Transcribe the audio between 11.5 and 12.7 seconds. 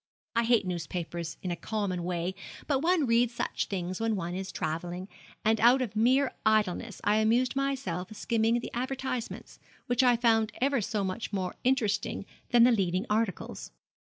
interesting than